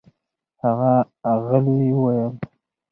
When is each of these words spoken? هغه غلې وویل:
هغه 0.63 0.93
غلې 1.45 1.77
وویل: 1.95 2.33